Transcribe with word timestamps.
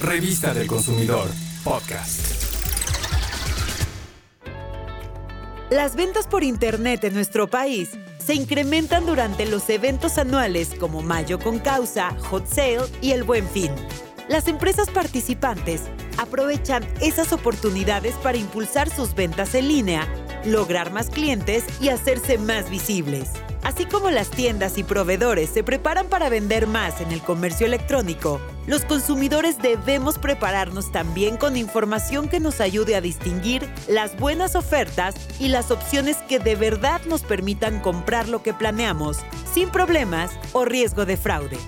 Revista 0.00 0.54
del 0.54 0.68
Consumidor, 0.68 1.28
podcast. 1.64 2.44
Las 5.70 5.96
ventas 5.96 6.28
por 6.28 6.44
Internet 6.44 7.02
en 7.02 7.14
nuestro 7.14 7.50
país 7.50 7.90
se 8.24 8.34
incrementan 8.34 9.06
durante 9.06 9.44
los 9.44 9.68
eventos 9.68 10.16
anuales 10.16 10.70
como 10.78 11.02
Mayo 11.02 11.40
con 11.40 11.58
Causa, 11.58 12.16
Hot 12.30 12.46
Sale 12.46 12.84
y 13.02 13.10
el 13.10 13.24
Buen 13.24 13.48
Fin. 13.48 13.72
Las 14.28 14.46
empresas 14.46 14.88
participantes 14.88 15.82
aprovechan 16.16 16.86
esas 17.00 17.32
oportunidades 17.32 18.14
para 18.16 18.38
impulsar 18.38 18.88
sus 18.90 19.16
ventas 19.16 19.56
en 19.56 19.66
línea, 19.66 20.06
lograr 20.44 20.92
más 20.92 21.10
clientes 21.10 21.64
y 21.80 21.88
hacerse 21.88 22.38
más 22.38 22.70
visibles. 22.70 23.30
Así 23.62 23.86
como 23.86 24.10
las 24.10 24.30
tiendas 24.30 24.78
y 24.78 24.84
proveedores 24.84 25.50
se 25.50 25.62
preparan 25.62 26.06
para 26.08 26.28
vender 26.28 26.66
más 26.66 27.00
en 27.00 27.10
el 27.10 27.20
comercio 27.20 27.66
electrónico, 27.66 28.40
los 28.66 28.84
consumidores 28.84 29.58
debemos 29.58 30.18
prepararnos 30.18 30.92
también 30.92 31.36
con 31.36 31.56
información 31.56 32.28
que 32.28 32.38
nos 32.38 32.60
ayude 32.60 32.94
a 32.94 33.00
distinguir 33.00 33.68
las 33.88 34.16
buenas 34.18 34.54
ofertas 34.54 35.14
y 35.40 35.48
las 35.48 35.70
opciones 35.70 36.18
que 36.28 36.38
de 36.38 36.54
verdad 36.54 37.00
nos 37.06 37.22
permitan 37.22 37.80
comprar 37.80 38.28
lo 38.28 38.42
que 38.42 38.54
planeamos, 38.54 39.18
sin 39.52 39.70
problemas 39.70 40.30
o 40.52 40.64
riesgo 40.64 41.04
de 41.04 41.16
fraude. 41.16 41.58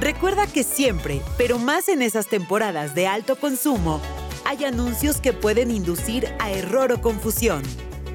Recuerda 0.00 0.46
que 0.46 0.62
siempre, 0.62 1.20
pero 1.36 1.58
más 1.58 1.88
en 1.88 2.02
esas 2.02 2.26
temporadas 2.26 2.94
de 2.94 3.06
alto 3.06 3.36
consumo, 3.36 4.00
hay 4.44 4.64
anuncios 4.64 5.20
que 5.20 5.32
pueden 5.32 5.70
inducir 5.70 6.28
a 6.38 6.50
error 6.50 6.92
o 6.92 7.00
confusión. 7.00 7.62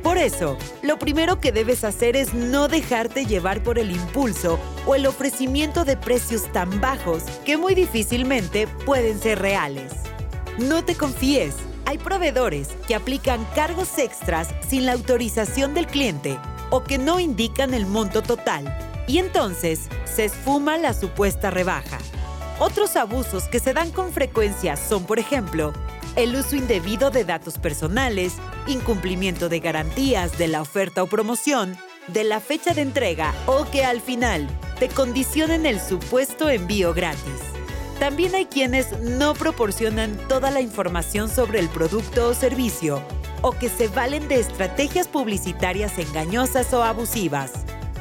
Por 0.04 0.18
eso, 0.18 0.58
lo 0.82 0.98
primero 0.98 1.40
que 1.40 1.52
debes 1.52 1.84
hacer 1.84 2.16
es 2.16 2.34
no 2.34 2.68
dejarte 2.68 3.26
llevar 3.26 3.62
por 3.62 3.78
el 3.78 3.92
impulso 3.92 4.60
o 4.88 4.96
el 4.96 5.06
ofrecimiento 5.06 5.86
de 5.86 5.96
precios 5.96 6.52
tan 6.52 6.82
bajos 6.82 7.24
que 7.46 7.56
muy 7.56 7.76
difícilmente 7.76 8.68
pueden 8.86 9.20
ser 9.20 9.40
reales. 9.40 9.94
No 10.58 10.84
te 10.84 10.96
confíes, 10.96 11.56
hay 11.86 12.00
proveedores 12.00 12.70
que 12.88 12.96
aplican 12.96 13.46
cargos 13.54 13.98
extras 14.00 14.50
sin 14.68 14.88
la 14.88 14.94
autorización 14.94 15.76
del 15.76 15.86
cliente 15.86 16.40
o 16.72 16.84
que 16.84 16.98
no 16.98 17.20
indican 17.20 17.74
el 17.76 17.86
monto 17.86 18.24
total 18.24 18.76
y 19.08 19.20
entonces 19.20 19.88
se 20.06 20.26
esfuma 20.26 20.78
la 20.78 20.94
supuesta 20.94 21.52
rebaja. 21.52 22.00
Otros 22.60 22.96
abusos 22.96 23.44
que 23.46 23.60
se 23.60 23.74
dan 23.74 23.92
con 23.92 24.12
frecuencia 24.12 24.78
son, 24.78 25.04
por 25.06 25.20
ejemplo, 25.20 25.74
el 26.16 26.36
uso 26.36 26.56
indebido 26.56 27.10
de 27.10 27.24
datos 27.24 27.58
personales, 27.58 28.34
incumplimiento 28.68 29.50
de 29.50 29.60
garantías 29.60 30.38
de 30.38 30.48
la 30.48 30.62
oferta 30.62 31.04
o 31.04 31.08
promoción, 31.08 31.78
de 32.08 32.24
la 32.24 32.40
fecha 32.40 32.74
de 32.74 32.82
entrega 32.82 33.34
o 33.46 33.66
que 33.70 33.86
al 33.86 34.02
final 34.02 34.48
te 34.80 34.90
condicionen 34.90 35.66
el 35.66 35.80
supuesto 35.80 36.50
envío 36.50 36.94
gratis. 36.94 37.40
También 38.00 38.34
hay 38.34 38.46
quienes 38.46 39.00
no 39.00 39.36
proporcionan 39.36 40.18
toda 40.28 40.50
la 40.50 40.62
información 40.62 41.30
sobre 41.30 41.60
el 41.60 41.70
producto 41.70 42.30
o 42.30 42.34
servicio 42.34 43.02
o 43.42 43.52
que 43.52 43.70
se 43.70 43.88
valen 43.88 44.28
de 44.28 44.40
estrategias 44.40 45.08
publicitarias 45.08 45.98
engañosas 45.98 46.74
o 46.74 46.84
abusivas. 46.84 47.52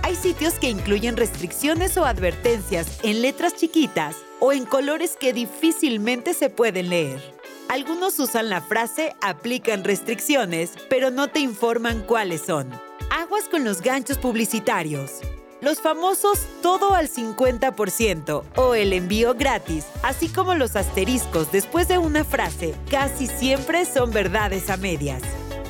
Hay 0.02 0.16
sitios 0.16 0.54
que 0.54 0.70
incluyen 0.70 1.16
restricciones 1.16 1.96
o 1.96 2.04
advertencias 2.04 2.98
en 3.02 3.22
letras 3.22 3.54
chiquitas 3.54 4.16
o 4.40 4.52
en 4.52 4.64
colores 4.64 5.16
que 5.20 5.32
difícilmente 5.32 6.34
se 6.34 6.48
pueden 6.48 6.88
leer. 6.88 7.39
Algunos 7.70 8.18
usan 8.18 8.50
la 8.50 8.60
frase 8.60 9.14
aplican 9.20 9.84
restricciones, 9.84 10.72
pero 10.88 11.12
no 11.12 11.28
te 11.28 11.38
informan 11.38 12.00
cuáles 12.00 12.40
son. 12.40 12.68
Aguas 13.12 13.44
con 13.48 13.62
los 13.62 13.80
ganchos 13.80 14.18
publicitarios. 14.18 15.20
Los 15.60 15.80
famosos 15.80 16.48
todo 16.62 16.94
al 16.94 17.08
50% 17.08 18.42
o 18.56 18.74
el 18.74 18.92
envío 18.92 19.34
gratis, 19.34 19.86
así 20.02 20.28
como 20.28 20.56
los 20.56 20.74
asteriscos 20.74 21.52
después 21.52 21.86
de 21.86 21.98
una 21.98 22.24
frase, 22.24 22.74
casi 22.90 23.28
siempre 23.28 23.84
son 23.84 24.10
verdades 24.10 24.68
a 24.68 24.76
medias. 24.76 25.22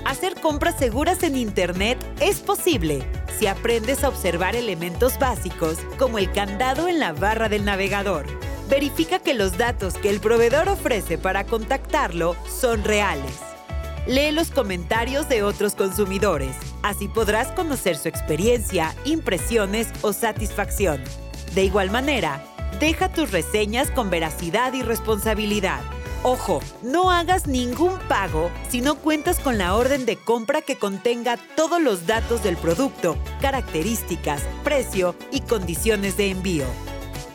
Hacer 0.06 0.40
compras 0.40 0.78
seguras 0.78 1.22
en 1.22 1.36
Internet 1.36 1.98
es 2.22 2.40
posible 2.40 3.02
si 3.38 3.46
aprendes 3.46 4.04
a 4.04 4.08
observar 4.08 4.56
elementos 4.56 5.18
básicos 5.18 5.76
como 5.98 6.16
el 6.18 6.32
candado 6.32 6.88
en 6.88 6.98
la 6.98 7.12
barra 7.12 7.50
del 7.50 7.66
navegador 7.66 8.24
verifica 8.70 9.18
que 9.18 9.34
los 9.34 9.58
datos 9.58 9.94
que 9.94 10.08
el 10.08 10.20
proveedor 10.20 10.68
ofrece 10.68 11.18
para 11.18 11.44
contactarlo 11.44 12.36
son 12.48 12.84
reales. 12.84 13.34
Lee 14.06 14.30
los 14.32 14.50
comentarios 14.50 15.28
de 15.28 15.42
otros 15.42 15.74
consumidores, 15.74 16.56
así 16.82 17.08
podrás 17.08 17.48
conocer 17.48 17.96
su 17.96 18.08
experiencia, 18.08 18.94
impresiones 19.04 19.88
o 20.00 20.12
satisfacción. 20.12 21.02
De 21.54 21.64
igual 21.64 21.90
manera, 21.90 22.42
deja 22.78 23.12
tus 23.12 23.30
reseñas 23.30 23.90
con 23.90 24.08
veracidad 24.08 24.72
y 24.72 24.82
responsabilidad. 24.82 25.80
Ojo, 26.22 26.60
no 26.82 27.10
hagas 27.10 27.46
ningún 27.46 27.98
pago 28.08 28.50
si 28.68 28.80
no 28.80 28.96
cuentas 28.96 29.40
con 29.40 29.58
la 29.58 29.74
orden 29.74 30.06
de 30.06 30.16
compra 30.16 30.62
que 30.62 30.76
contenga 30.76 31.38
todos 31.56 31.80
los 31.80 32.06
datos 32.06 32.42
del 32.42 32.56
producto, 32.56 33.16
características, 33.40 34.42
precio 34.62 35.14
y 35.30 35.40
condiciones 35.40 36.16
de 36.16 36.30
envío. 36.30 36.66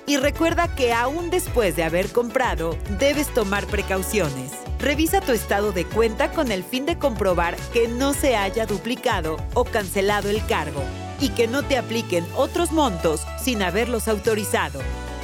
Y 0.08 0.18
recuerda 0.18 0.68
que 0.76 0.94
aún 0.94 1.32
después 1.32 1.76
de 1.76 1.84
haber 1.84 2.12
comprado, 2.12 2.78
debes 3.00 3.34
tomar 3.34 3.66
precauciones. 3.66 4.52
Revisa 4.80 5.20
tu 5.20 5.32
estado 5.32 5.72
de 5.72 5.86
cuenta 5.86 6.32
con 6.32 6.52
el 6.52 6.64
fin 6.64 6.86
de 6.86 7.00
comprobar 7.00 7.56
que 7.74 7.88
no 7.88 8.14
se 8.14 8.36
haya 8.36 8.68
duplicado 8.68 9.38
o 9.56 9.64
cancelado 9.64 10.30
el 10.30 10.46
cargo 10.46 10.84
y 11.20 11.30
que 11.30 11.48
no 11.48 11.64
te 11.64 11.78
apliquen 11.78 12.26
otros 12.36 12.72
montos 12.72 13.26
sin 13.42 13.64
haberlos 13.64 14.08
autorizado. 14.08 14.80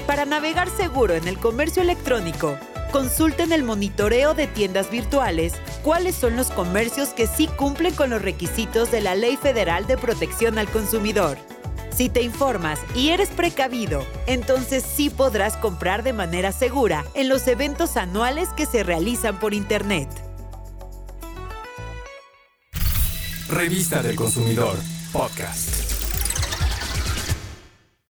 Para 0.07 0.25
navegar 0.25 0.67
seguro 0.69 1.13
en 1.13 1.27
el 1.27 1.37
comercio 1.37 1.83
electrónico, 1.83 2.57
consulta 2.91 3.43
en 3.43 3.51
el 3.51 3.61
monitoreo 3.61 4.33
de 4.33 4.47
tiendas 4.47 4.89
virtuales 4.89 5.53
cuáles 5.83 6.15
son 6.15 6.35
los 6.35 6.49
comercios 6.49 7.09
que 7.09 7.27
sí 7.27 7.47
cumplen 7.47 7.93
con 7.93 8.09
los 8.09 8.21
requisitos 8.21 8.89
de 8.89 9.01
la 9.01 9.13
Ley 9.13 9.37
Federal 9.37 9.85
de 9.85 9.97
Protección 9.97 10.57
al 10.57 10.67
Consumidor. 10.69 11.37
Si 11.95 12.09
te 12.09 12.21
informas 12.21 12.79
y 12.95 13.09
eres 13.09 13.29
precavido, 13.29 14.05
entonces 14.25 14.83
sí 14.83 15.09
podrás 15.09 15.57
comprar 15.57 16.03
de 16.03 16.13
manera 16.13 16.51
segura 16.51 17.05
en 17.13 17.29
los 17.29 17.47
eventos 17.47 17.97
anuales 17.97 18.49
que 18.49 18.65
se 18.65 18.83
realizan 18.83 19.39
por 19.39 19.53
Internet. 19.53 20.09
Revista 23.49 24.01
del 24.01 24.15
Consumidor, 24.15 24.77
podcast. 25.11 25.90